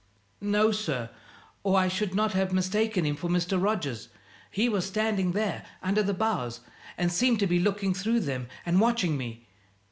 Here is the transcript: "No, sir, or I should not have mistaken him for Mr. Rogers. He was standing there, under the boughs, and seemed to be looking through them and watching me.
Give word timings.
"No, 0.41 0.71
sir, 0.71 1.11
or 1.61 1.77
I 1.77 1.87
should 1.87 2.15
not 2.15 2.31
have 2.33 2.51
mistaken 2.51 3.05
him 3.05 3.15
for 3.15 3.29
Mr. 3.29 3.61
Rogers. 3.61 4.09
He 4.49 4.67
was 4.67 4.83
standing 4.83 5.33
there, 5.33 5.63
under 5.83 6.01
the 6.01 6.11
boughs, 6.15 6.61
and 6.97 7.11
seemed 7.11 7.37
to 7.41 7.45
be 7.45 7.59
looking 7.59 7.93
through 7.93 8.21
them 8.21 8.47
and 8.65 8.81
watching 8.81 9.15
me. 9.15 9.47